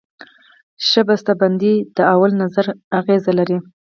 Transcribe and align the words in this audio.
ښه 0.87 1.01
بسته 1.07 1.31
بندي 1.41 1.73
د 1.95 1.97
لومړي 2.09 2.35
نظر 2.43 2.65
اغېز 2.99 3.23
لري. 3.39 3.57